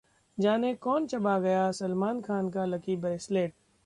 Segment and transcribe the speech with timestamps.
[0.37, 3.53] जानें कौन चबा गया सलमान खान का लकी ब्रेसलेट...